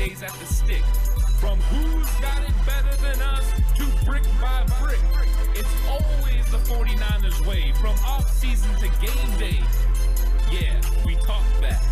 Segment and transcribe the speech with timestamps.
[0.00, 0.82] Days at the stick.
[1.40, 3.44] From who's got it better than us
[3.76, 4.98] to brick by brick.
[5.54, 7.72] It's always the 49ers way.
[7.82, 9.60] From off-season to game day.
[10.50, 11.84] Yeah, we talk that.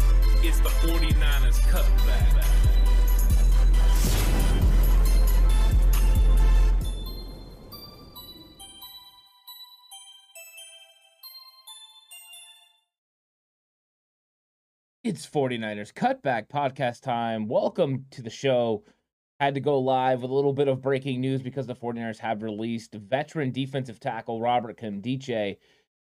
[0.43, 2.68] It's the 49ers cutback.
[15.09, 17.49] It's 49ers Cutback podcast time.
[17.49, 18.85] Welcome to the show.
[19.41, 22.43] Had to go live with a little bit of breaking news because the 49ers have
[22.43, 25.57] released veteran defensive tackle Robert Nkemdiche,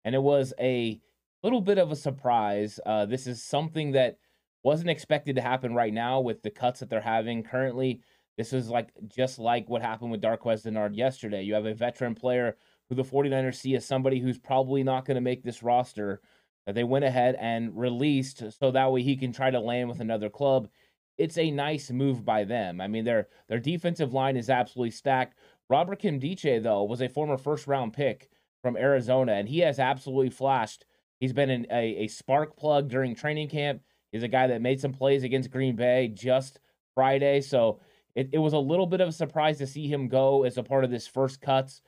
[0.04, 1.00] and it was a
[1.42, 2.78] little bit of a surprise.
[2.86, 4.18] Uh, this is something that
[4.62, 8.02] wasn't expected to happen right now with the cuts that they're having currently.
[8.38, 11.42] This is like just like what happened with Darqueze Dennard yesterday.
[11.42, 12.56] You have a veteran player
[12.88, 16.20] who the 49ers see as somebody who's probably not going to make this roster
[16.66, 20.00] that they went ahead and released so that way he can try to land with
[20.00, 20.68] another club.
[21.18, 22.80] It's a nice move by them.
[22.80, 25.36] I mean, their their defensive line is absolutely stacked.
[25.68, 28.28] Robert Nkemdiche, though, was a former first round pick
[28.62, 30.84] from Arizona, and he has absolutely flashed.
[31.20, 33.82] He's been an, a, a spark plug during training camp.
[34.10, 36.60] He's a guy that made some plays against Green Bay just
[36.94, 37.40] Friday.
[37.40, 37.80] So
[38.14, 40.62] it, it was a little bit of a surprise to see him go as a
[40.62, 41.80] part of this first cuts.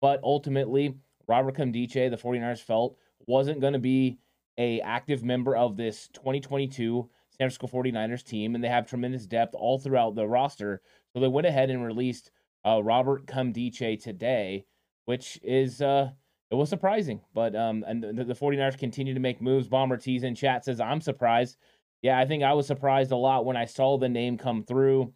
[0.00, 0.96] But ultimately,
[1.26, 2.96] Robert Nkemdiche, the 49ers felt,
[3.26, 4.18] wasn't going to be
[4.58, 9.54] a active member of this 2022 San Francisco 49ers team, and they have tremendous depth
[9.54, 10.82] all throughout the roster.
[11.12, 12.30] So they went ahead and released
[12.66, 14.66] uh, Robert Nkemdiche today,
[15.06, 16.10] which is uh,
[16.50, 17.22] it was surprising.
[17.32, 19.68] But um, and the, the 49ers continue to make moves.
[19.68, 21.56] Bomber T's in chat says I'm surprised.
[22.02, 25.12] Yeah, I think I was surprised a lot when I saw the name come through.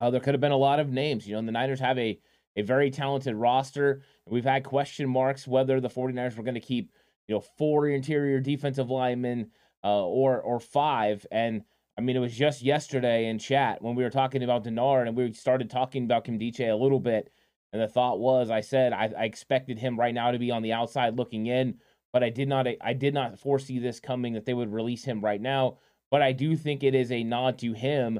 [0.00, 1.26] Uh, there could have been a lot of names.
[1.26, 2.18] You know, And the Niners have a
[2.56, 4.02] a very talented roster.
[4.26, 6.90] We've had question marks whether the 49ers were going to keep
[7.32, 9.50] you know, four interior defensive linemen
[9.82, 11.26] uh, or or five.
[11.32, 11.62] And
[11.96, 15.16] I mean, it was just yesterday in chat when we were talking about Dennard and
[15.16, 17.32] we started talking about Nkemdiche a little bit.
[17.72, 20.60] And the thought was, I said I, I expected him right now to be on
[20.60, 21.78] the outside looking in,
[22.12, 25.22] but I did not I did not foresee this coming that they would release him
[25.22, 25.78] right now.
[26.10, 28.16] But I do think it is a nod to him,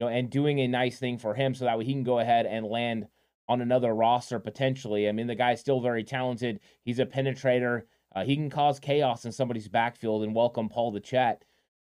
[0.00, 2.18] you know, and doing a nice thing for him so that way he can go
[2.18, 3.08] ahead and land
[3.46, 5.06] on another roster potentially.
[5.06, 6.60] I mean, the guy's still very talented.
[6.82, 7.82] He's a penetrator.
[8.14, 11.44] Uh, he can cause chaos in somebody's backfield and welcome Paul to chat.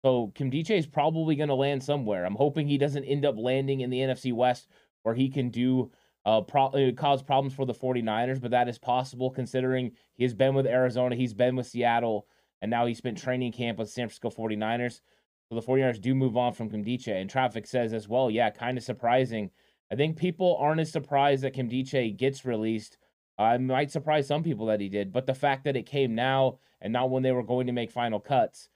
[0.03, 2.25] So Nkemdiche is probably going to land somewhere.
[2.25, 4.69] I'm hoping he doesn't end up landing in the NFC West
[5.03, 5.91] where he can do
[6.25, 10.33] uh, pro- uh, cause problems for the 49ers, but that is possible considering he has
[10.33, 12.27] been with Arizona, he's been with Seattle,
[12.61, 15.01] and now he spent training camp with San Francisco 49ers.
[15.49, 17.09] So the 49ers do move on from Nkemdiche.
[17.09, 19.51] And traffic says as well, yeah, kind of surprising.
[19.91, 22.97] I think people aren't as surprised that Nkemdiche gets released
[23.37, 26.59] I might surprise some people that he did, but the fact that it came now
[26.81, 28.69] and not when they were going to make final cuts.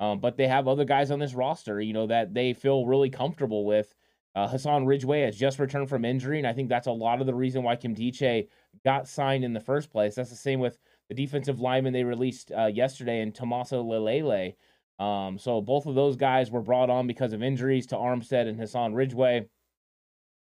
[0.00, 3.10] Um, but they have other guys on this roster, you know, that they feel really
[3.10, 3.94] comfortable with.
[4.34, 7.26] Uh, Hassan Ridgeway has just returned from injury, and I think that's a lot of
[7.26, 8.48] the reason why Nkemdiche
[8.84, 10.16] got signed in the first place.
[10.16, 10.78] That's the same with
[11.08, 14.54] the defensive lineman they released uh, yesterday and Tomasi Laulile.
[14.98, 18.58] Um, so both of those guys were brought on because of injuries to Armstead and
[18.58, 19.46] Hassan Ridgeway.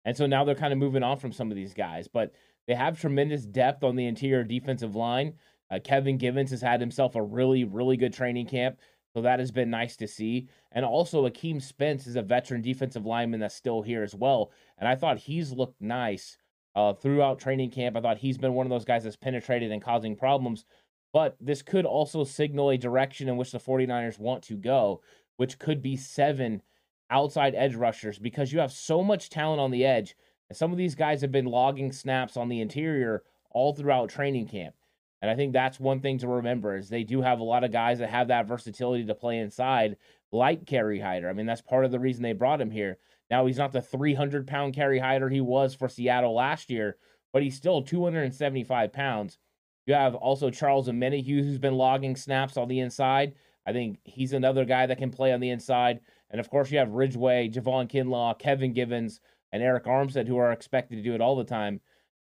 [0.04, 2.08] And so now they're kind of moving on from some of these guys.
[2.08, 2.32] But
[2.66, 5.34] they have tremendous depth on the interior defensive line.
[5.70, 8.78] Uh, Kevin Givens has had himself a really, really good training camp.
[9.14, 10.48] So that has been nice to see.
[10.72, 14.52] And also, Akeem Spence is a veteran defensive lineman that's still here as well.
[14.76, 16.36] And I thought he's looked nice
[16.74, 17.96] uh, throughout training camp.
[17.96, 20.66] I thought he's been one of those guys that's penetrated and causing problems.
[21.14, 25.00] But this could also signal a direction in which the 49ers want to go,
[25.38, 26.60] which could be seven
[27.08, 30.14] outside edge rushers because you have so much talent on the edge.
[30.48, 34.48] And some of these guys have been logging snaps on the interior all throughout training
[34.48, 34.74] camp.
[35.22, 37.72] And I think that's one thing to remember is they do have a lot of
[37.72, 39.96] guys that have that versatility to play inside,
[40.30, 41.28] like Kerry Hyder.
[41.28, 42.98] I mean, that's part of the reason they brought him here.
[43.30, 46.96] Now he's not the 300 pound Kerry Hyder he was for Seattle last year,
[47.32, 49.38] but he's still 275 pounds.
[49.86, 53.34] You have also Charles Omenihu, who's been logging snaps on the inside.
[53.66, 56.00] I think he's another guy that can play on the inside.
[56.30, 59.20] And of course, you have Ridgeway, Javon Kinlaw, Kevin Givens,
[59.56, 61.80] and Arik Armstead, who are expected to do it all the time.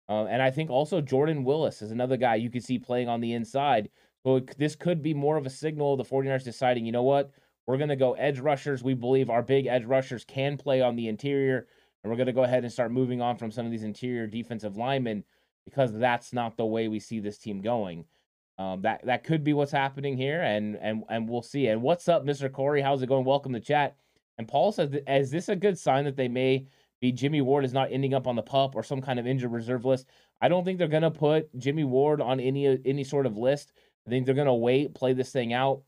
[0.09, 3.21] Uh, and I think also Jordan Willis is another guy you could see playing on
[3.21, 3.91] the inside.
[4.25, 7.03] So it, this could be more of a signal of the 49ers deciding, you know
[7.03, 7.31] what?
[7.67, 8.83] We're going to go edge rushers.
[8.83, 11.67] We believe our big edge rushers can play on the interior.
[12.03, 14.27] And we're going to go ahead and start moving on from some of these interior
[14.27, 15.25] defensive linemen
[15.65, 18.05] because that's not the way we see this team going.
[18.59, 21.67] Um, that that could be what's happening here, and and and we'll see.
[21.67, 22.53] And what's up, Mr.
[22.53, 22.83] Corey?
[22.83, 23.25] How's it going?
[23.25, 23.97] Welcome to chat.
[24.39, 26.67] And Paul says, is this a good sign that they may
[27.13, 29.85] Jimmy Ward is not ending up on the pup or some kind of injured reserve
[29.85, 30.07] list.
[30.41, 33.73] I don't think they're going to put Jimmy Ward on any any sort of list.
[34.07, 35.83] I think they're going to wait, play this thing out,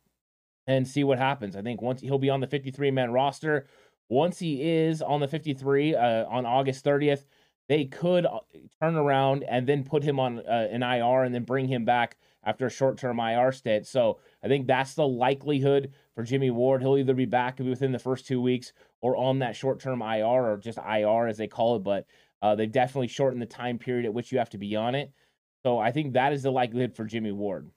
[0.66, 1.56] and see what happens.
[1.56, 3.66] I think once he'll be on the 53 man roster,
[4.08, 7.24] once he is on the 53 uh, on August 30th,
[7.68, 8.40] they could uh,
[8.80, 12.16] turn around and then put him on uh, an IR and then bring him back
[12.44, 13.86] after a short term IR stint.
[13.86, 16.82] So I think that's the likelihood for Jimmy Ward.
[16.82, 18.72] He'll either be back within the first two weeks
[19.06, 21.84] or on that short term IR or just IR as they call it.
[21.84, 22.06] But
[22.42, 25.12] uh, they've definitely shortened the time period at which you have to be on it.
[25.64, 27.70] So I think that is the likelihood for Jimmy Ward.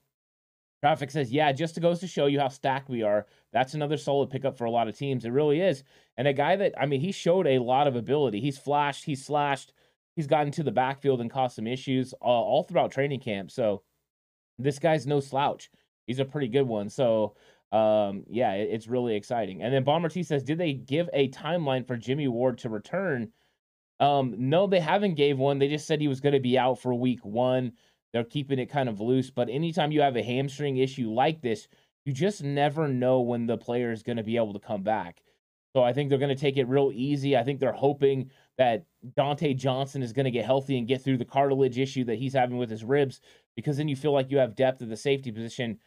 [0.82, 3.26] Traffic says, yeah, just to goes to show you how stacked we are.
[3.52, 5.24] That's another solid pickup for a lot of teams.
[5.24, 5.82] It really is.
[6.16, 8.40] And a guy that, I mean, he showed a lot of ability.
[8.40, 9.72] He's flashed, he's slashed,
[10.16, 13.50] he's gotten to the backfield and caused some issues uh, all throughout training camp.
[13.50, 13.82] So
[14.58, 15.70] this guy's no slouch.
[16.06, 16.88] He's a pretty good one.
[16.88, 17.34] So
[17.72, 19.62] um, yeah, it, it's really exciting.
[19.62, 23.32] And then Bomber T says, did they give a timeline for Jimmy Ward to return?
[24.00, 25.58] Um, no, they haven't gave one.
[25.58, 27.72] They just said he was going to be out for week one.
[28.12, 29.30] They're keeping it kind of loose.
[29.30, 31.68] But anytime you have a hamstring issue like this,
[32.04, 35.22] you just never know when the player is going to be able to come back.
[35.76, 37.36] So I think they're going to take it real easy.
[37.36, 38.86] I think they're hoping that
[39.16, 42.32] Dontae Johnson is going to get healthy and get through the cartilage issue that he's
[42.32, 43.20] having with his ribs,
[43.54, 45.78] because then you feel like you have depth at the safety position.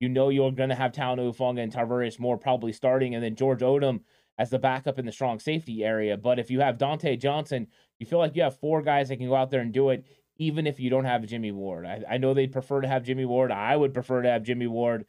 [0.00, 3.34] You know you're going to have Talanoa Hufanga and Tarvarius Moore probably starting, and then
[3.34, 4.00] George Odum
[4.38, 6.16] as the backup in the strong safety area.
[6.16, 7.66] But if you have Dontae Johnson,
[7.98, 10.04] you feel like you have four guys that can go out there and do it,
[10.36, 11.84] even if you don't have Jimmy Ward.
[11.84, 13.50] I, I know they'd prefer to have Jimmy Ward.
[13.50, 15.06] I would prefer to have Jimmy Ward,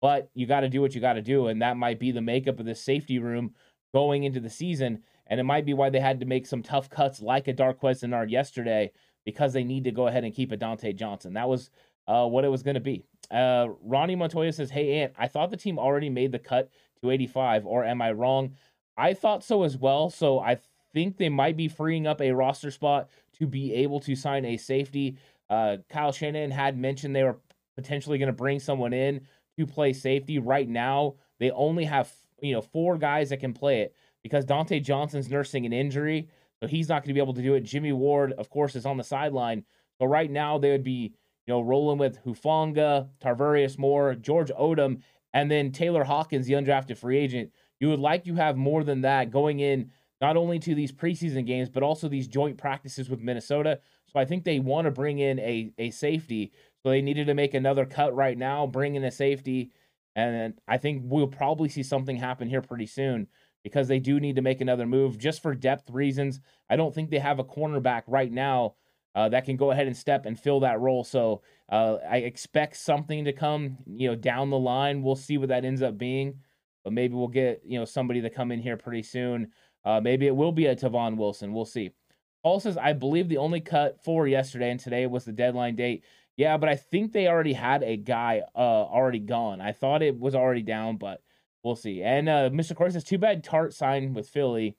[0.00, 1.48] but you got to do what you got to do.
[1.48, 3.54] And that might be the makeup of this safety room
[3.92, 5.02] going into the season.
[5.26, 8.02] And it might be why they had to make some tough cuts like a Darqueze
[8.02, 8.92] Dennard yesterday
[9.24, 11.34] because they need to go ahead and keep a Dontae Johnson.
[11.34, 11.70] That was
[12.08, 13.04] uh, what it was going to be.
[13.32, 16.70] Uh, Ronnie Montoya says, Hey, Ant, I thought the team already made the cut
[17.02, 18.52] to 85, or am I wrong?
[18.96, 20.10] I thought so as well.
[20.10, 20.58] So I
[20.92, 23.08] think they might be freeing up a roster spot
[23.38, 25.16] to be able to sign a safety.
[25.48, 27.38] Uh, Kyle Shanahan had mentioned they were
[27.76, 29.22] potentially going to bring someone in
[29.58, 30.38] to play safety.
[30.38, 34.82] Right now, they only have you know four guys that can play it because Dontae
[34.82, 36.28] Johnson's nursing an injury,
[36.60, 37.60] so he's not going to be able to do it.
[37.60, 39.64] Jimmy Ward, of course, is on the sideline.
[39.98, 41.14] So right now they would be
[41.46, 46.98] you know, rolling with Hufanga, Tarvarius Moore, George Odum, and then Taylor Hawkins, the undrafted
[46.98, 47.50] free agent.
[47.80, 51.44] You would like to have more than that going in not only to these preseason
[51.44, 53.80] games, but also these joint practices with Minnesota.
[54.06, 56.52] So I think they want to bring in a, a safety.
[56.82, 59.72] So they needed to make another cut right now, bring in a safety.
[60.14, 63.26] And I think we'll probably see something happen here pretty soon
[63.64, 66.40] because they do need to make another move just for depth reasons.
[66.70, 68.74] I don't think they have a cornerback right now
[69.14, 71.04] uh, that can go ahead and step and fill that role.
[71.04, 75.02] So uh, I expect something to come, you know, down the line.
[75.02, 76.40] We'll see what that ends up being,
[76.84, 79.48] but maybe we'll get you know somebody to come in here pretty soon.
[79.84, 81.52] Uh, maybe it will be a Tavon Wilson.
[81.52, 81.90] We'll see.
[82.42, 86.04] Paul says, I believe the only cut for yesterday and today was the deadline date.
[86.36, 89.60] Yeah, but I think they already had a guy uh, already gone.
[89.60, 91.22] I thought it was already down, but
[91.62, 92.02] we'll see.
[92.02, 92.74] And uh, Mr.
[92.74, 94.76] Corey says, too bad Tartt signed with Philly.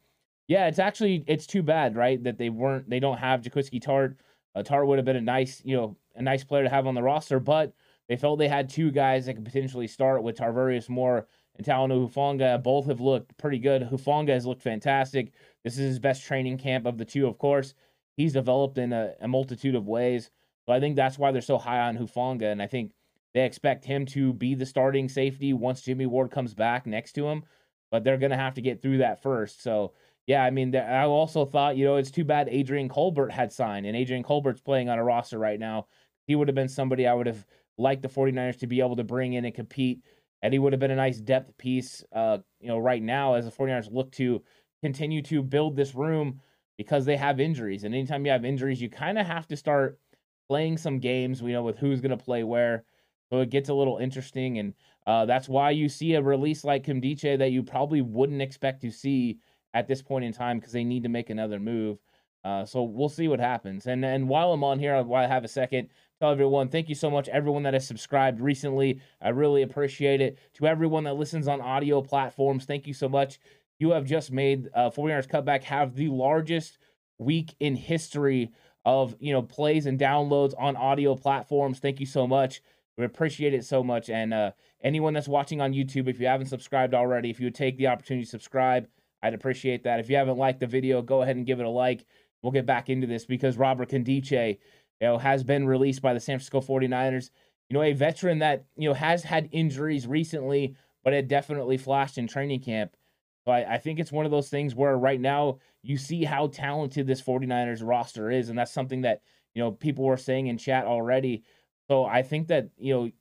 [0.47, 4.15] Yeah, it's actually it's too bad, right, that they weren't they don't have Jaquiski Tartt.
[4.55, 6.95] Uh, Tartt would have been a nice, you know, a nice player to have on
[6.95, 7.73] the roster, but
[8.07, 12.09] they felt they had two guys that could potentially start with Tarvarius Moore and Talanoa
[12.09, 12.61] Hufanga.
[12.61, 13.83] Both have looked pretty good.
[13.83, 15.31] Hufanga has looked fantastic.
[15.63, 17.73] This is his best training camp of the two, of course.
[18.17, 20.29] He's developed in a, a multitude of ways.
[20.67, 22.51] So I think that's why they're so high on Hufanga.
[22.51, 22.91] And I think
[23.33, 27.27] They expect him to be the starting safety once Jimmy Ward comes back next to
[27.27, 27.43] him,
[27.91, 29.61] but they're going to have to get through that first.
[29.63, 29.93] So,
[30.25, 33.85] yeah, I mean, I also thought, you know, it's too bad Adrian Colbert had signed,
[33.85, 35.87] and Adrian Colbert's playing on a roster right now.
[36.27, 37.45] He would have been somebody I would have
[37.77, 39.99] liked the 49ers to be able to bring in and compete,
[40.41, 43.45] and he would have been a nice depth piece, uh, you know, right now as
[43.45, 44.41] the 49ers look to
[44.81, 46.39] continue to build this room
[46.77, 47.83] because they have injuries.
[47.83, 49.99] And anytime you have injuries, you kind of have to start
[50.47, 52.83] playing some games, you know, with who's going to play where.
[53.31, 54.59] So it gets a little interesting.
[54.59, 54.73] And
[55.07, 58.91] uh, that's why you see a release like Nkemdiche that you probably wouldn't expect to
[58.91, 59.39] see
[59.73, 61.97] at this point in time because they need to make another move.
[62.43, 63.87] Uh, so we'll see what happens.
[63.87, 65.89] And and while I'm on here, while I have a second,
[66.19, 68.99] tell everyone thank you so much, everyone that has subscribed recently.
[69.21, 70.37] I really appreciate it.
[70.55, 73.39] To everyone that listens on audio platforms, thank you so much
[73.79, 76.77] you have just made uh, 49ers Cutback have the largest
[77.17, 78.51] week in history
[78.85, 81.79] of you know plays and downloads on audio platforms.
[81.79, 82.61] Thank you so much.
[82.97, 84.09] We appreciate it so much.
[84.09, 84.51] And uh,
[84.83, 87.87] anyone that's watching on YouTube, if you haven't subscribed already, if you would take the
[87.87, 88.87] opportunity to subscribe,
[89.23, 90.01] I'd appreciate that.
[90.01, 92.05] If you haven't liked the video, go ahead and give it a like.
[92.41, 94.59] We'll get back into this because Robert Nkemdiche,
[94.99, 97.29] you know, has been released by the San Francisco 49ers.
[97.69, 100.75] You know, a veteran that, you know, has had injuries recently,
[101.05, 102.97] but it definitely flashed in training camp.
[103.45, 106.47] So I, I, think it's one of those things where right now you see how
[106.47, 108.49] talented this 49ers roster is.
[108.49, 109.21] And that's something that,
[109.55, 111.43] you know, people were saying in chat already.
[111.89, 113.11] So I think that, you know,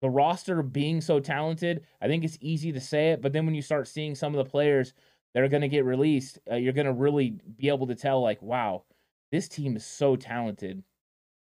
[0.00, 3.20] the roster being so talented, I think it's easy to say it.
[3.20, 4.94] But then when you start seeing some of the players
[5.34, 8.22] that are going to get released, uh, you're going to really be able to tell,
[8.22, 8.84] like, wow,
[9.30, 10.82] this team is so talented.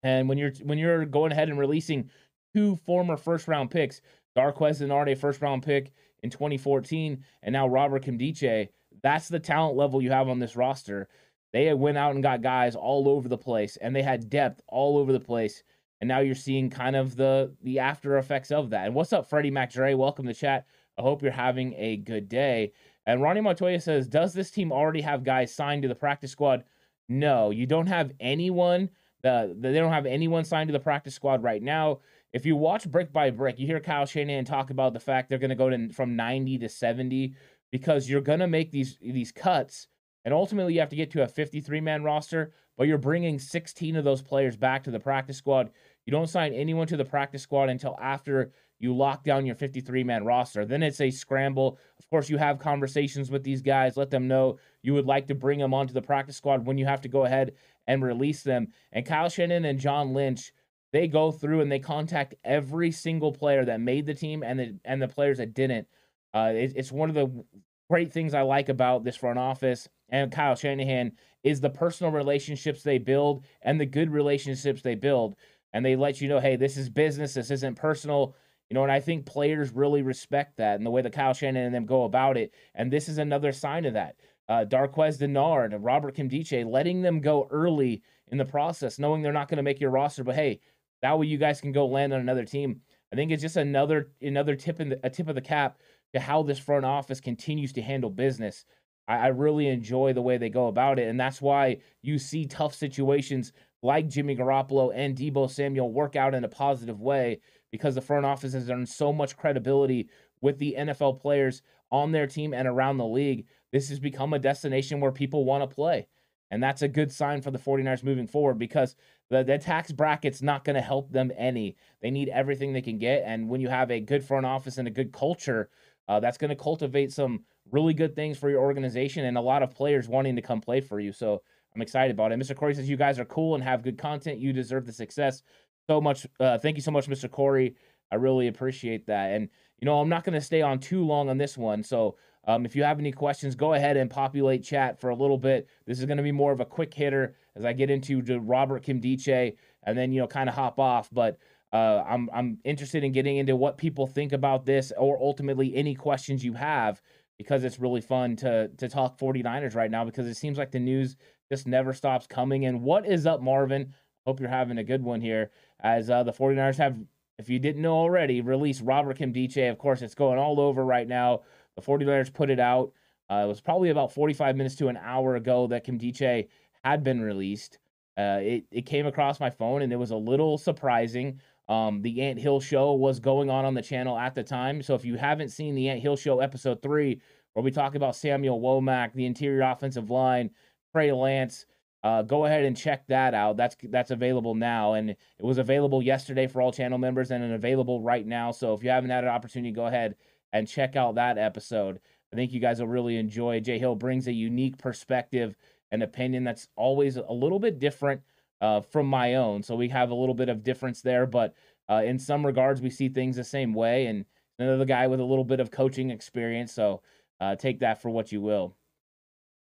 [0.03, 2.11] And when you're when you're going ahead and releasing
[2.55, 4.01] two former first round picks,
[4.37, 8.69] Darqueze Dennard, a first round pick, in 2014, and now Robert Nkemdiche.
[9.03, 11.09] That's the talent level you have on this roster.
[11.53, 14.99] They went out and got guys all over the place, and they had depth all
[14.99, 15.63] over the place.
[16.01, 18.87] And now you're seeing kind of the the after effects of that.
[18.87, 19.97] And what's up, Freddie McDre?
[19.97, 20.67] Welcome to chat.
[20.99, 22.73] I hope you're having a good day.
[23.07, 26.65] And Ronnie Montoya says, Does this team already have guys signed to the practice squad?
[27.09, 28.91] No, you don't have anyone.
[29.23, 32.01] The, they don't have anyone signed to the practice squad right now
[32.33, 35.39] if you watch brick by brick, you hear Kyle Shanahan talk about the fact they're
[35.39, 37.35] going to go to from 90 to 70
[37.71, 39.89] because you're going to make these these cuts
[40.25, 43.97] and ultimately you have to get to a 53 man roster, but you're bringing 16
[43.97, 45.71] of those players back to the practice squad.
[46.11, 48.51] You don't sign anyone to the practice squad until after
[48.81, 50.65] you lock down your 53 man roster.
[50.65, 51.79] Then it's a scramble.
[52.01, 55.37] Of course, you have conversations with these guys, let them know you would like to
[55.37, 57.53] bring them onto the practice squad when you have to go ahead
[57.87, 58.73] and release them.
[58.91, 60.53] And Kyle Shanahan and John Lynch
[60.93, 64.75] they go through and they contact every single player that made the team and the
[64.85, 65.87] and the players that didn't.
[66.35, 67.45] Uh, it, it's one of the
[67.89, 71.13] great things I like about this front office and Kyle Shanahan
[71.45, 75.37] is the personal relationships they build and the good relationships they build.
[75.73, 77.35] And they let you know, hey, this is business.
[77.35, 78.35] This isn't personal.
[78.69, 81.67] You know, and I think players really respect that and the way that Kyle Shanahan
[81.67, 82.55] and them go about it.
[82.75, 84.17] And this is another sign of that.
[84.49, 89.49] Uh, Darqueze Dennard, Robert Nkemdiche, letting them go early in the process, knowing they're not
[89.49, 90.61] going to make your roster, but hey,
[91.03, 92.81] that way, you guys can go land on another team.
[93.13, 95.79] I think it's just another another tip in the, a tip of the cap
[96.13, 98.65] to how this front office continues to handle business.
[99.09, 102.47] I, I really enjoy the way they go about it, and that's why you see
[102.47, 107.95] tough situations like Jimmy Garoppolo and Deebo Samuel work out in a positive way because
[107.95, 110.09] the front office has earned so much credibility
[110.41, 113.47] with the NFL players on their team and around the league.
[113.73, 116.07] This has become a destination where people want to play.
[116.51, 118.97] And that's a good sign for the 49ers moving forward because
[119.29, 121.77] the, the tax bracket's not going to help them any.
[122.03, 123.23] They need everything they can get.
[123.25, 125.71] And when you have a good front office and a good culture,
[126.09, 129.63] uh, that's going to cultivate some really good things for your organization and a lot
[129.63, 131.13] of players wanting to come play for you.
[131.13, 131.43] So
[131.75, 132.39] I'm excited about it.
[132.39, 132.57] Mr.
[132.57, 134.39] Corey says, You guys are cool and have good content.
[134.39, 135.43] You deserve the success
[135.89, 136.27] so much.
[136.39, 137.31] Uh, thank you so much, Mr.
[137.31, 137.77] Corey.
[138.11, 139.33] I really appreciate that.
[139.33, 139.49] And,
[139.79, 141.83] you know, I'm not going to stay on too long on this one.
[141.83, 145.37] So, um, if you have any questions, go ahead and populate chat for a little
[145.39, 145.69] bit.
[145.87, 148.85] This is going to be more of a quick hitter as I get into Robert
[148.85, 151.09] Nkemdiche and then you know kind of hop off.
[151.13, 151.39] But
[151.73, 155.95] uh, I'm I'm interested in getting into what people think about this or ultimately any
[155.95, 157.01] questions you have
[157.41, 160.79] because it's really fun to to talk 49ers right now because it seems like the
[160.79, 161.17] news
[161.51, 162.67] just never stops coming.
[162.67, 163.95] And what is up, Marvin?
[164.27, 165.51] Hope you're having a good one here
[165.83, 166.99] as uh, the 49ers have.
[167.39, 169.71] If you didn't know already, released Robert Nkemdiche.
[169.71, 171.41] Of course, it's going all over right now.
[171.77, 172.93] The 49ers put it out.
[173.31, 176.47] Uh, it was probably about 45 minutes to an hour ago that Nkemdiche
[176.85, 177.79] had been released.
[178.19, 181.41] Uh, it, it came across my phone and it was a little surprising.
[181.71, 184.83] Um, the Ant Hill show was going on on the channel at the time.
[184.83, 187.21] So if you haven't seen the Ant Hill show episode three,
[187.53, 190.51] where we talk about Samuel Womack, the interior offensive line,
[190.93, 191.67] Trey Lance,
[192.03, 193.57] uh, go ahead and check that out.
[193.57, 198.01] That's that's available now, and it was available yesterday for all channel members, and available
[198.01, 198.51] right now.
[198.51, 200.17] So if you haven't had an opportunity, go ahead
[200.53, 202.01] and check out that episode.
[202.33, 203.61] I think you guys will really enjoy.
[203.61, 205.57] Jay Hill brings a unique perspective
[205.93, 208.23] and opinion that's always a little bit different
[208.61, 209.63] uh, from my own.
[209.63, 211.55] So we have a little bit of difference there, but
[211.89, 214.07] uh, in some regards, we see things the same way.
[214.07, 214.25] And
[214.59, 216.73] another guy with a little bit of coaching experience.
[216.73, 217.03] So
[217.41, 218.77] uh, take that for what you will.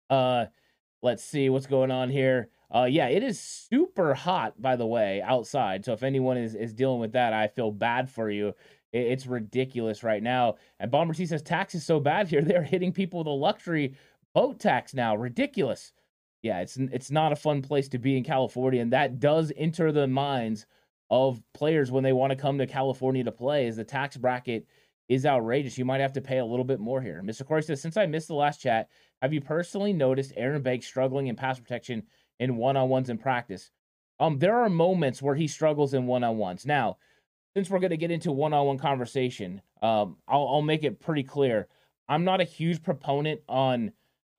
[0.09, 0.45] Uh,
[1.01, 2.49] let's see what's going on here.
[2.73, 5.83] Uh, yeah, it is super hot, by the way, outside.
[5.83, 8.49] So if anyone is, is dealing with that, I feel bad for you.
[8.91, 10.55] It, it's ridiculous right now.
[10.79, 12.41] And Bomber T says tax is so bad here.
[12.43, 13.95] They're hitting people with a luxury
[14.35, 15.15] boat tax now.
[15.15, 15.93] Ridiculous.
[16.41, 19.91] Yeah, it's it's not a fun place to be in California, and that does enter
[19.91, 20.65] the minds
[21.09, 23.67] of players when they want to come to California to play.
[23.67, 24.65] Is the tax bracket
[25.09, 25.77] is outrageous.
[25.77, 27.21] You might have to pay a little bit more here.
[27.25, 27.45] Mr.
[27.45, 28.89] Corey says, since I missed the last chat,
[29.23, 32.03] have you personally noticed Aaron Banks struggling in pass protection
[32.39, 33.71] in one-on-ones in practice?
[34.19, 36.65] Um, there are moments where he struggles in one-on-ones.
[36.65, 36.97] Now,
[37.55, 41.67] since we're going to get into one-on-one conversation, um, I'll, I'll make it pretty clear.
[42.07, 43.91] I'm not a huge proponent on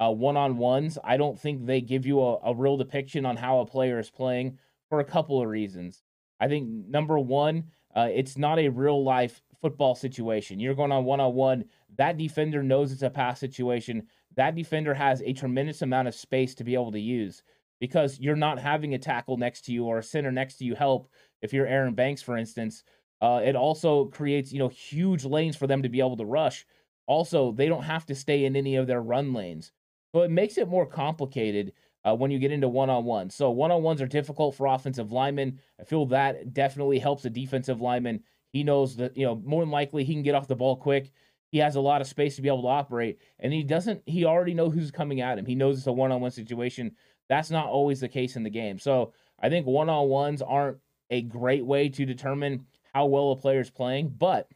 [0.02, 0.98] uh, one-on-ones.
[1.04, 4.10] I don't think they give you a, a real depiction on how a player is
[4.10, 6.02] playing for a couple of reasons.
[6.40, 7.64] I think number one,
[7.94, 10.58] uh, it's not a real life football situation.
[10.58, 11.64] You're going on one on one.
[11.96, 14.06] That defender knows it's a pass situation.
[14.36, 17.42] That defender has a tremendous amount of space to be able to use
[17.80, 20.74] because you're not having a tackle next to you or a center next to you
[20.74, 21.10] help.
[21.42, 22.84] If you're Aaron Banks, for instance,
[23.20, 26.64] uh, it also creates you know huge lanes for them to be able to rush.
[27.06, 29.72] Also, they don't have to stay in any of their run lanes,
[30.14, 31.72] so it makes it more complicated
[32.04, 33.30] uh, when you get into one on one.
[33.30, 35.58] So one on ones are difficult for offensive linemen.
[35.78, 39.70] I feel that definitely helps a defensive lineman he knows that, you know, more than
[39.70, 41.12] likely he can get off the ball quick.
[41.50, 43.18] He has a lot of space to be able to operate.
[43.38, 45.46] And he doesn't, he already knows who's coming at him.
[45.46, 46.92] He knows it's a one on one situation.
[47.28, 48.78] That's not always the case in the game.
[48.78, 50.78] So I think one on ones aren't
[51.10, 54.14] a great way to determine how well a player is playing.
[54.16, 54.48] But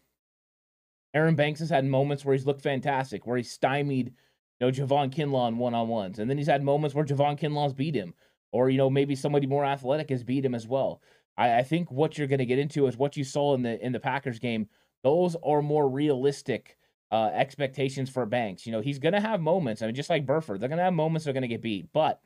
[1.15, 4.13] Aaron Banks has had moments where he's looked fantastic, where he's stymied,
[4.61, 6.19] you know, Javon Kinlaw in one on ones.
[6.19, 8.15] And then he's had moments where Javon Kinlaw's beat him.
[8.53, 11.01] Or, you know, maybe somebody more athletic has beat him as well.
[11.37, 13.85] I, I think what you're going to get into is what you saw in the
[13.85, 14.69] in the Packers game.
[15.03, 16.77] Those are more realistic
[17.11, 18.64] uh, expectations for Banks.
[18.64, 19.83] You know, he's going to have moments.
[19.83, 21.88] I mean, just like Burford, they're going to have moments they're going to get beat.
[21.93, 22.21] But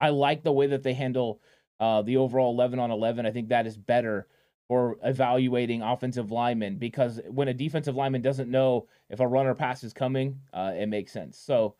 [0.00, 1.40] I like the way that they handle
[1.80, 3.26] uh, the overall 11 on 11.
[3.26, 4.26] I think that is better
[4.68, 9.82] for evaluating offensive linemen because when a defensive lineman doesn't know if a runner pass
[9.82, 11.38] is coming, uh, it makes sense.
[11.38, 11.74] So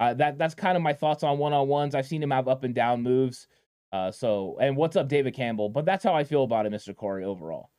[0.00, 1.94] uh, that that's kind of my thoughts on one on ones.
[1.94, 3.46] I've seen him have up and down moves.
[3.92, 5.68] Uh, so, and what's up, David Campbell?
[5.68, 6.96] But that's how I feel about it, Mr.
[6.96, 7.70] Corey, overall.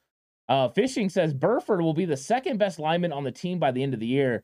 [0.48, 3.82] Uh, Fishing says Burford will be the second best lineman on the team by the
[3.82, 4.44] end of the year.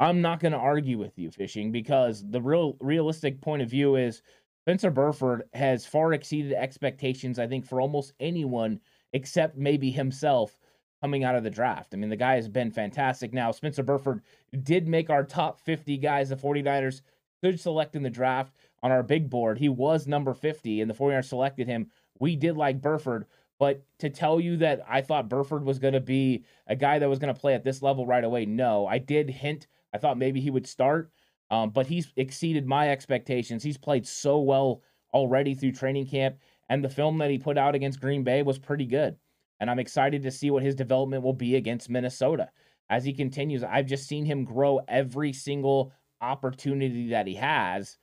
[0.00, 3.96] I'm not going to argue with you, Fishing, because the real realistic point of view
[3.96, 4.22] is
[4.64, 8.80] Spencer Burford has far exceeded expectations, I think, for almost anyone
[9.14, 10.58] except maybe himself
[11.00, 11.94] coming out of the draft.
[11.94, 13.32] I mean, the guy has been fantastic.
[13.32, 14.22] Now, Spencer Burford
[14.62, 17.00] did make our top 50 guys the 49ers
[17.42, 19.58] could select in the draft on our big board.
[19.58, 21.90] He was number 50, and the 49ers selected him.
[22.18, 23.26] We did like Burford,
[23.58, 27.08] but to tell you that I thought Burford was going to be a guy that
[27.08, 28.86] was going to play at this level right away, no.
[28.86, 31.10] I did hint, I thought maybe he would start,
[31.50, 33.62] um, but he's exceeded my expectations.
[33.62, 37.74] He's played so well already through training camp, and the film that he put out
[37.74, 39.16] against Green Bay was pretty good.
[39.60, 42.50] And I'm excited to see what his development will be against Minnesota
[42.90, 43.62] as he continues.
[43.62, 47.98] I've just seen him grow every single opportunity that he has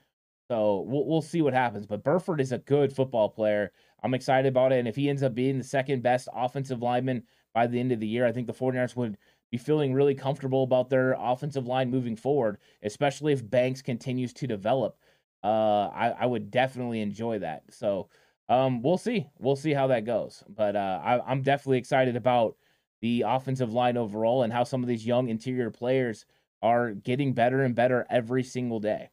[0.52, 1.86] so we'll we'll see what happens.
[1.86, 3.72] But Burford is a good football player.
[4.04, 4.80] I'm excited about it.
[4.80, 8.02] And if he ends up being the second best offensive lineman by the end of
[8.02, 9.18] the year, I think the 49ers would
[9.50, 14.46] be feeling really comfortable about their offensive line moving forward, especially if Banks continues to
[14.46, 14.98] develop.
[15.42, 17.64] Uh, I, I would definitely enjoy that.
[17.70, 18.10] So
[18.50, 19.30] um, we'll see.
[19.40, 20.44] We'll see how that goes.
[20.50, 22.56] But uh, I, I'm definitely excited about
[23.02, 26.26] the offensive line overall and how some of these young interior players
[26.62, 29.10] are getting better and better every single day.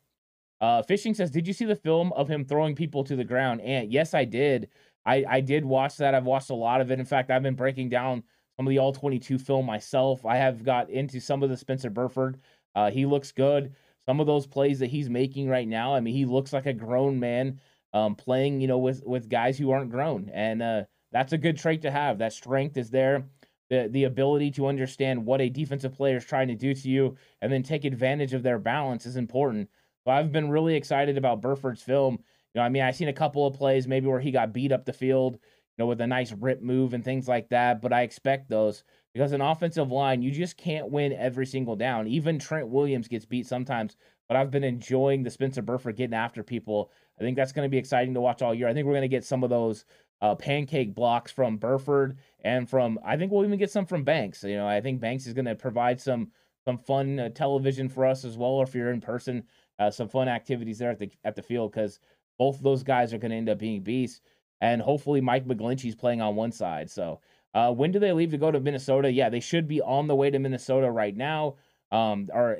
[0.60, 3.60] Uh, Fishing says, "Did you see the film of him throwing people to the ground?"
[3.60, 4.68] And yes, I did.
[5.06, 6.14] I I did watch that.
[6.14, 6.98] I've watched a lot of it.
[6.98, 8.24] In fact, I've been breaking down
[8.56, 10.26] some of the all 22 film myself.
[10.26, 12.40] I have got into some of the Spencer Burford.
[12.74, 13.72] Uh, he looks good.
[14.04, 15.94] Some of those plays that he's making right now.
[15.94, 17.60] I mean, he looks like a grown man
[17.92, 21.58] um, playing, you know, with with guys who aren't grown, and uh, that's a good
[21.58, 22.18] trait to have.
[22.18, 23.24] That strength is there.
[23.70, 27.16] The, the ability to understand what a defensive player is trying to do to you
[27.42, 29.68] and then take advantage of their balance is important.
[30.06, 32.14] But I've been really excited about Burford's film.
[32.54, 34.72] You know, I mean, I've seen a couple of plays maybe where he got beat
[34.72, 35.40] up the field, you
[35.76, 37.82] know, with a nice rip move and things like that.
[37.82, 42.06] But I expect those because an offensive line, you just can't win every single down.
[42.06, 43.96] Even Trent Williams gets beat sometimes,
[44.28, 46.90] but I've been enjoying the Spencer Burford getting after people.
[47.18, 48.68] I think that's going to be exciting to watch all year.
[48.68, 49.84] I think we're going to get some of those
[50.20, 54.42] uh, pancake blocks from Burford and from I think we'll even get some from Banks.
[54.42, 56.30] You know, I think Banks is going to provide some
[56.64, 59.44] some fun uh, television for us as well, or if you're in person,
[59.78, 62.00] uh, some fun activities there at the at the field because
[62.38, 64.20] both of those guys are going to end up being beasts.
[64.60, 66.90] And hopefully Mike McGlinchey's playing on one side.
[66.90, 67.20] So
[67.54, 69.10] uh, when do they leave to go to Minnesota?
[69.10, 71.56] Yeah, they should be on the way to Minnesota right now.
[71.92, 72.58] Um, or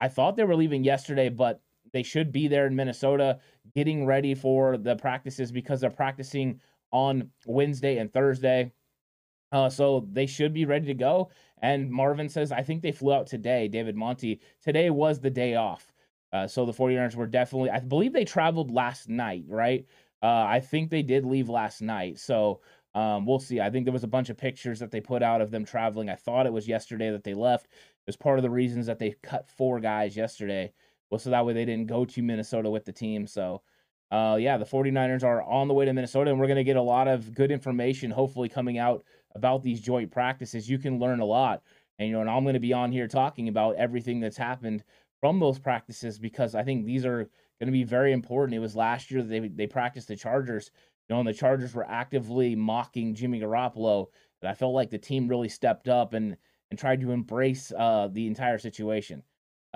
[0.00, 1.60] I thought they were leaving yesterday, but
[1.92, 3.38] they should be there in Minnesota
[3.74, 6.60] getting ready for the practices because they're practicing
[6.92, 8.72] on Wednesday and Thursday.
[9.52, 11.30] Uh, so they should be ready to go.
[11.62, 14.40] And Marvin says, I think they flew out today, David Monty.
[14.62, 15.92] Today was the day off.
[16.32, 19.86] Uh, so the 49ers were definitely, I believe they traveled last night, right?
[20.22, 22.18] Uh, I think they did leave last night.
[22.18, 22.60] So
[22.94, 23.60] um, we'll see.
[23.60, 26.08] I think there was a bunch of pictures that they put out of them traveling.
[26.08, 27.66] I thought it was yesterday that they left.
[27.66, 30.72] It was part of the reasons that they cut four guys yesterday.
[31.10, 33.26] Well, so that way they didn't go to Minnesota with the team.
[33.26, 33.62] So,
[34.10, 36.76] uh, yeah, the 49ers are on the way to Minnesota, and we're going to get
[36.76, 40.68] a lot of good information, hopefully, coming out about these joint practices.
[40.68, 41.62] You can learn a lot.
[41.98, 44.84] And, you know, and I'm going to be on here talking about everything that's happened
[45.20, 48.54] from those practices because I think these are going to be very important.
[48.54, 50.70] It was last year that they, they practiced the Chargers,
[51.08, 54.06] you know, and the Chargers were actively mocking Jimmy Garoppolo.
[54.42, 56.36] And I felt like the team really stepped up and,
[56.70, 59.22] and tried to embrace uh, the entire situation.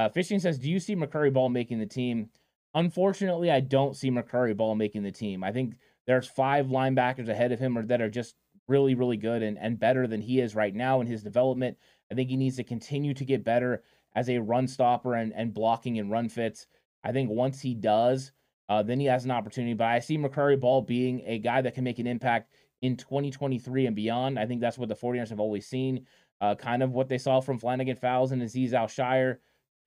[0.00, 2.30] Uh, Fishing says, Do you see McCrary-Ball making the team?
[2.74, 5.44] Unfortunately, I don't see McCrary-Ball making the team.
[5.44, 5.74] I think
[6.06, 8.34] there's five linebackers ahead of him or that are just
[8.66, 11.76] really, really good and, and better than he is right now in his development.
[12.10, 13.82] I think he needs to continue to get better
[14.14, 16.66] as a run stopper and, and blocking and run fits.
[17.04, 18.32] I think once he does,
[18.70, 19.74] uh, then he has an opportunity.
[19.74, 23.94] But I see McCrary-Ball being a guy that can make an impact in 2023 and
[23.94, 24.38] beyond.
[24.38, 26.06] I think that's what the 49ers have always seen.
[26.40, 29.36] Uh, kind of what they saw from Flannigan-Fowles and Azeez Al-Shaair.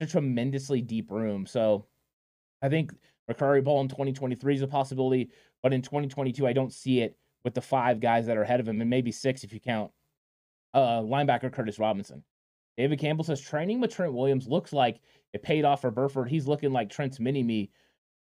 [0.03, 1.45] A tremendously deep room.
[1.45, 1.85] So
[2.61, 2.93] I think
[3.29, 5.29] McCrary-Ball in 2023 is a possibility,
[5.61, 8.67] but in 2022, I don't see it with the five guys that are ahead of
[8.67, 9.91] him, and maybe six if you count
[10.73, 12.23] uh, linebacker Curtis Robinson.
[12.77, 14.99] David Campbell says training with Trent Williams looks like
[15.33, 16.29] it paid off for Burford.
[16.29, 17.71] He's looking like Trent's mini me.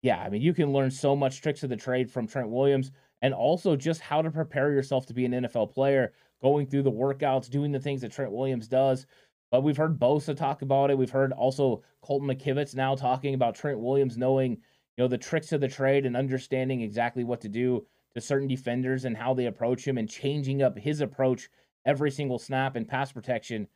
[0.01, 2.91] Yeah, I mean, you can learn so much tricks of the trade from Trent Williams
[3.21, 6.91] and also just how to prepare yourself to be an NFL player, going through the
[6.91, 9.05] workouts, doing the things that Trent Williams does.
[9.51, 10.97] But we've heard Bosa talk about it.
[10.97, 15.51] We've heard also Colton McKivitz now talking about Trent Williams knowing, you know, the tricks
[15.51, 17.85] of the trade and understanding exactly what to do
[18.15, 21.49] to certain defenders and how they approach him and changing up his approach
[21.85, 23.67] every single snap and pass protection.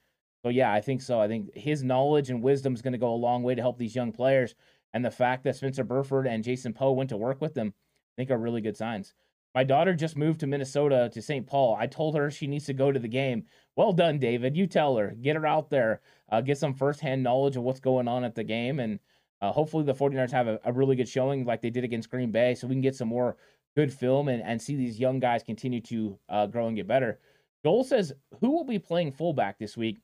[0.43, 1.19] So yeah, I think so.
[1.19, 3.77] I think his knowledge and wisdom is going to go a long way to help
[3.77, 4.55] these young players.
[4.93, 8.13] And the fact that Spencer Burford and Jason Poe went to work with them, I
[8.15, 9.13] think are really good signs.
[9.55, 11.47] My daughter just moved to Minnesota to St.
[11.47, 11.77] Paul.
[11.79, 13.45] I told her she needs to go to the game.
[13.75, 14.55] Well done, David.
[14.55, 15.15] You tell her.
[15.21, 16.01] Get her out there.
[16.29, 18.79] Uh, get some firsthand knowledge of what's going on at the game.
[18.79, 18.99] And
[19.41, 22.31] uh, hopefully the 49ers have a, a, really good showing like they did against Green
[22.31, 23.35] Bay so we can get some more
[23.75, 27.19] good film and, and see these young guys continue to uh, grow and get better.
[27.63, 29.99] Joel says, who will be playing fullback this week?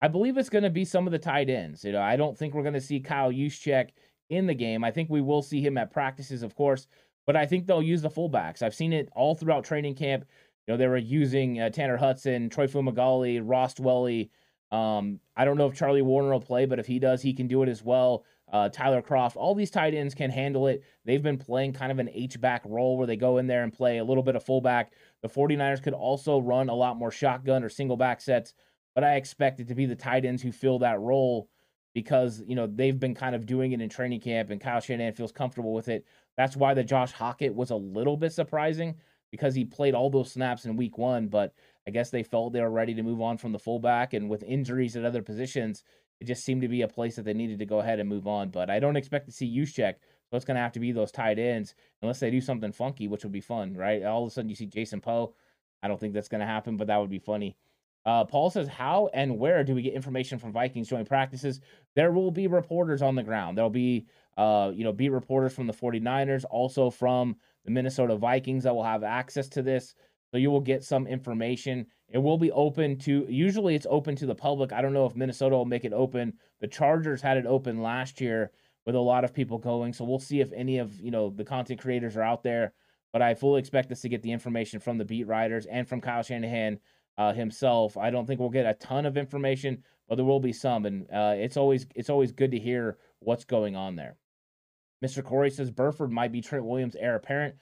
[0.00, 1.84] I believe it's going to be some of the tight ends.
[1.84, 3.90] You know, I don't think we're going to see Kyle Juszczyk
[4.28, 4.84] in the game.
[4.84, 6.86] I think we will see him at practices, of course.
[7.26, 8.62] But I think they'll use the fullbacks.
[8.62, 10.26] I've seen it all throughout training camp.
[10.66, 14.30] You know, they were using uh, Tanner Hudson, Troy Fumagalli, Ross Dwelley.
[14.72, 17.46] Um, I don't know if Charlie Woerner will play, but if he does, he can
[17.46, 18.24] do it as well.
[18.52, 20.82] Uh, Tyler Kroft, all these tight ends can handle it.
[21.04, 23.72] They've been playing kind of an H back role where they go in there and
[23.72, 24.92] play a little bit of fullback.
[25.22, 28.54] The 49ers could also run a lot more shotgun or single back sets,
[28.94, 31.48] but I expect it to be the tight ends who fill that role
[31.92, 35.14] because, you know, they've been kind of doing it in training camp and Kyle Shanahan
[35.14, 36.04] feels comfortable with it.
[36.36, 38.96] That's why the Josh Hokit was a little bit surprising
[39.36, 41.54] because he played all those snaps in week one, but
[41.86, 44.14] I guess they felt they were ready to move on from the fullback.
[44.14, 45.84] And with injuries at other positions,
[46.20, 48.26] it just seemed to be a place that they needed to go ahead and move
[48.26, 48.48] on.
[48.48, 49.94] But I don't expect to see Juszczyk,
[50.30, 53.08] so it's going to have to be those tight ends unless they do something funky,
[53.08, 54.02] which would be fun, right?
[54.02, 55.34] All of a sudden you see Jason Poe.
[55.82, 57.56] I don't think that's going to happen, but that would be funny.
[58.06, 61.60] Uh, Paul says, How and where do we get information from Vikings joint practices?
[61.94, 63.58] There will be reporters on the ground.
[63.58, 68.64] There'll be uh, you know, beat reporters from the 49ers, also from the Minnesota Vikings
[68.64, 69.94] that will have access to this.
[70.30, 71.86] So you will get some information.
[72.08, 74.72] It will be open to, usually it's open to the public.
[74.72, 76.32] I don't know if Minnesota will make it open.
[76.60, 78.50] The Chargers had it open last year
[78.86, 79.92] with a lot of people going.
[79.92, 82.72] So we'll see if any of, you know, the content creators are out there.
[83.12, 86.00] But I fully expect us to get the information from the beat writers and from
[86.00, 86.78] Kyle Shanahan
[87.18, 87.96] uh, himself.
[87.96, 91.06] I don't think we'll get a ton of information, but there will be some, and
[91.10, 94.16] uh, it's always it's always good to hear what's going on there.
[95.04, 95.22] Mr.
[95.22, 97.56] Corey says Burford might be Trent Williams' heir apparent.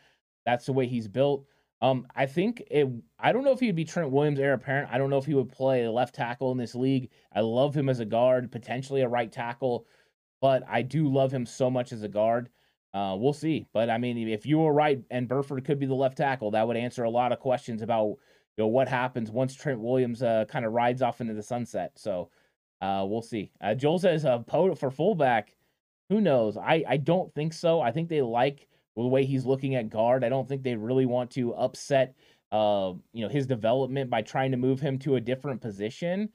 [0.46, 1.46] That's the way he's built.
[1.82, 2.88] Um, I think it.
[3.18, 4.90] I don't know if he'd be Trent Williams' heir apparent.
[4.92, 7.10] I don't know if he would play left tackle in this league.
[7.34, 9.86] I love him as a guard, potentially a right tackle,
[10.40, 12.48] but I do love him so much as a guard.
[12.94, 13.66] Uh, we'll see.
[13.72, 16.66] But I mean, if you were right and Burford could be the left tackle, that
[16.66, 18.06] would answer a lot of questions about
[18.56, 21.92] you know what happens once Trent Williams uh, kind of rides off into the sunset.
[21.96, 22.30] So
[22.80, 23.50] uh, we'll see.
[23.60, 25.56] Uh, Joel says uh, for fullback.
[26.10, 26.56] Who knows?
[26.56, 27.80] I I don't think so.
[27.80, 30.24] I think they like the way he's looking at guard.
[30.24, 32.14] I don't think they really want to upset
[32.52, 36.30] uh you know his development by trying to move him to a different position.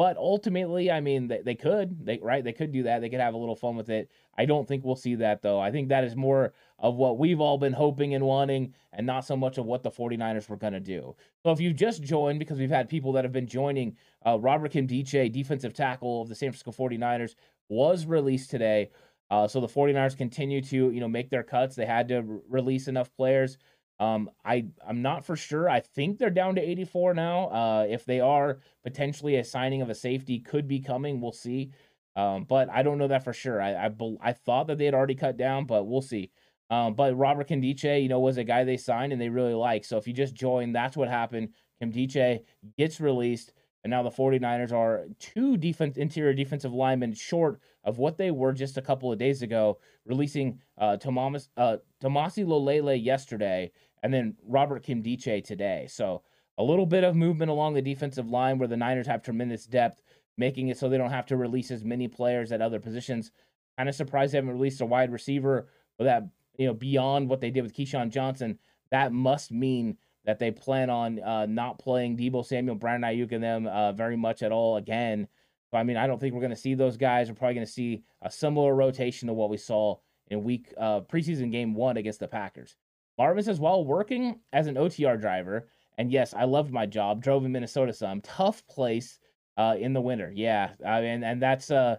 [0.00, 3.00] But ultimately, I mean, they, they could, they right, they could do that.
[3.02, 4.10] They could have a little fun with it.
[4.38, 5.60] I don't think we'll see that though.
[5.60, 9.26] I think that is more of what we've all been hoping and wanting, and not
[9.26, 11.14] so much of what the 49ers were going to do.
[11.42, 13.94] So if you've just joined, because we've had people that have been joining,
[14.26, 17.34] uh, Robert Nkemdiche, defensive tackle of the San Francisco 49ers,
[17.70, 18.90] was released today.
[19.30, 21.76] Uh, so the 49ers continue to, you know, make their cuts.
[21.76, 23.56] They had to re- release enough players.
[24.00, 25.68] Um, I I'm not for sure.
[25.68, 27.48] I think they're down to 84 now.
[27.50, 31.20] Uh, if they are, potentially a signing of a safety could be coming.
[31.20, 31.70] We'll see.
[32.16, 33.62] Um, but I don't know that for sure.
[33.62, 36.30] I I, I thought that they had already cut down, but we'll see.
[36.70, 39.84] Um, but Robert Nkemdiche, you know, was a guy they signed and they really like.
[39.84, 41.50] So if you just join, that's what happened.
[41.82, 42.40] Nkemdiche
[42.78, 43.52] gets released,
[43.82, 48.52] and now the 49ers are two defense interior defensive linemen short of what they were
[48.52, 53.70] just a couple of days ago, releasing uh, Tomas, uh, Tomasi Laulile yesterday
[54.02, 55.86] and then Robert Nkemdiche today.
[55.88, 56.22] So
[56.58, 60.02] a little bit of movement along the defensive line where the Niners have tremendous depth,
[60.36, 63.30] making it so they don't have to release as many players at other positions.
[63.78, 66.24] Kind of surprised they haven't released a wide receiver that,
[66.58, 68.58] you know, beyond what they did with Keyshawn Johnson.
[68.90, 73.42] That must mean that they plan on uh, not playing Deebo Samuel, Brandon Aiyuk, and
[73.42, 75.26] them uh, very much at all again.
[75.70, 77.28] So, I mean, I don't think we're going to see those guys.
[77.28, 79.96] We're probably going to see a similar rotation to what we saw
[80.28, 82.76] in week uh, preseason game one against the Packers.
[83.18, 87.44] Marvin says, while working as an OTR driver, and yes, I loved my job, drove
[87.44, 89.18] in Minnesota some, tough place
[89.56, 90.32] uh, in the winter.
[90.34, 91.96] Yeah, I mean, and that's uh,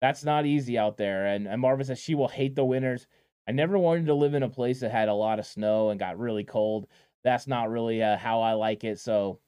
[0.00, 1.26] that's not easy out there.
[1.26, 3.06] And, and Marvin says she will hate the winters.
[3.46, 6.00] I never wanted to live in a place that had a lot of snow and
[6.00, 6.86] got really cold.
[7.24, 8.98] That's not really uh, how I like it.
[8.98, 9.38] So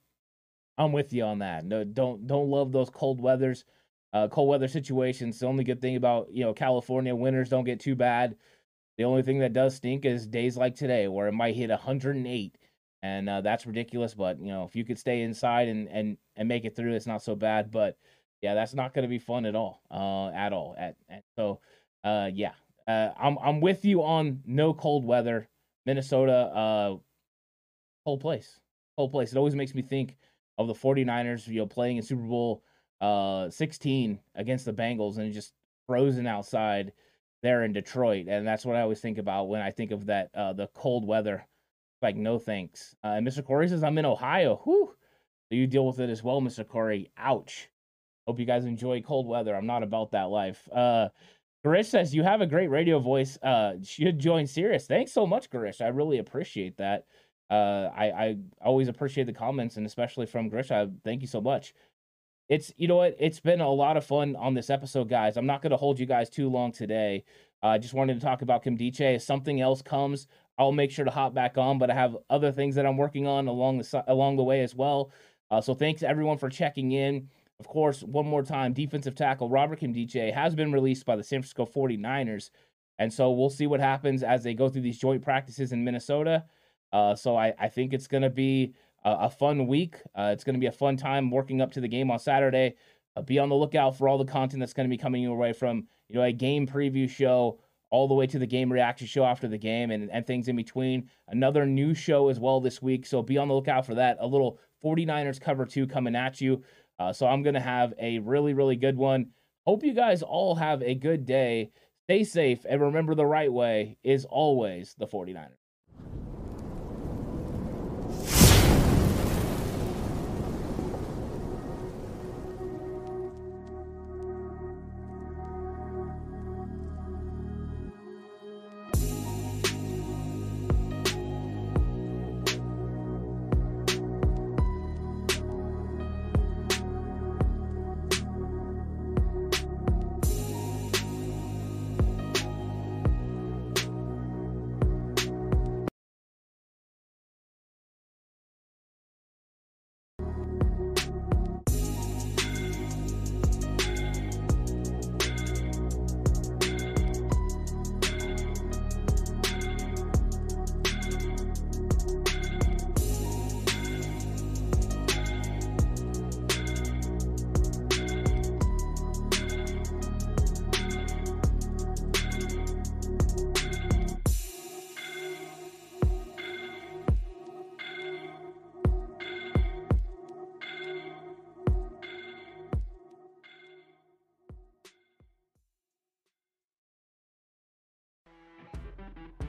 [0.77, 1.65] I'm with you on that.
[1.65, 3.65] No, don't don't love those cold weathers,
[4.13, 5.39] uh, cold weather situations.
[5.39, 8.35] The only good thing about you know California winters don't get too bad.
[8.97, 12.57] The only thing that does stink is days like today where it might hit 108,
[13.03, 14.13] and uh, that's ridiculous.
[14.13, 17.07] But you know, if you could stay inside and and and make it through, it's
[17.07, 17.71] not so bad.
[17.71, 17.97] But
[18.41, 20.75] yeah, that's not going to be fun at all, uh, at all.
[20.77, 21.59] At, at so,
[22.03, 22.51] uh, yeah,
[22.87, 25.47] uh, I'm I'm with you on no cold weather.
[25.85, 26.99] Minnesota,
[28.05, 28.59] cold place,
[28.97, 29.31] cold place.
[29.31, 30.17] It always makes me think
[30.57, 32.63] of the 49ers, you know, playing in Super Bowl
[33.01, 35.51] uh 16 against the Bengals and just
[35.85, 36.93] frozen outside
[37.45, 40.29] there in Detroit, and that's what I always think about when I think of that
[40.33, 41.45] uh, the cold weather.
[42.01, 42.95] Like no thanks.
[43.03, 43.43] Uh, and Mr.
[43.43, 44.61] Corey says I'm in Ohio.
[44.63, 44.93] Whew.
[45.51, 46.67] You deal with it as well, Mr.
[46.67, 47.11] Corey.
[47.17, 47.69] Ouch.
[48.27, 49.55] Hope you guys enjoy cold weather.
[49.55, 50.67] I'm not about that life.
[50.73, 51.09] Uh,
[51.63, 53.37] Garish says you have a great radio voice.
[53.41, 54.87] Uh, should join Sirius.
[54.87, 55.81] Thanks so much, Garish.
[55.81, 57.05] I really appreciate that.
[57.49, 60.91] Uh, I I always appreciate the comments and especially from Grisha.
[61.03, 61.73] Thank you so much.
[62.49, 63.15] It's you know what?
[63.19, 65.37] It's been a lot of fun on this episode guys.
[65.37, 67.23] I'm not going to hold you guys too long today.
[67.63, 70.27] I uh, just wanted to talk about Nkemdiche if something else comes
[70.57, 73.27] i'll make sure to hop back on but i have other things that i'm working
[73.27, 75.11] on along the along the way as well.
[75.51, 77.29] Uh, so thanks everyone for checking in.
[77.59, 81.41] Of course one more time defensive tackle robert Nkemdiche has been released by the san
[81.41, 82.49] francisco 49ers
[82.97, 86.43] and so we'll see what happens as they go through these joint practices in minnesota
[86.95, 89.97] uh, so I, I think it's going to be a fun week.
[90.15, 92.75] Uh, it's going to be a fun time working up to the game on Saturday.
[93.17, 95.35] Uh, be on the lookout for all the content that's going to be coming your
[95.35, 99.07] way from you know a game preview show all the way to the game reaction
[99.07, 101.09] show after the game and, and things in between.
[101.27, 103.05] Another new show as well this week.
[103.05, 104.15] So be on the lookout for that.
[104.21, 106.63] A little 49ers cover two coming at you.
[106.97, 109.31] Uh, so I'm going to have a really, really good one.
[109.67, 111.71] Hope you guys all have a good day.
[112.05, 115.64] Stay safe and remember the right way is always the 49ers.